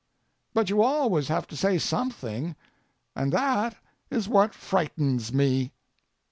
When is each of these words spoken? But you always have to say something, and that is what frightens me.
But 0.55 0.67
you 0.71 0.81
always 0.81 1.27
have 1.27 1.45
to 1.45 1.55
say 1.55 1.77
something, 1.77 2.55
and 3.15 3.31
that 3.33 3.75
is 4.09 4.27
what 4.27 4.55
frightens 4.55 5.31
me. 5.31 5.73